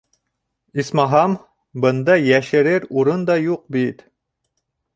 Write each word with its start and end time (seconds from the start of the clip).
Исмаһам, 0.83 1.35
бында 1.85 2.15
йәшерер 2.31 2.89
урын 3.01 3.29
да 3.31 3.39
юҡ 3.43 3.65
бит. 3.77 4.05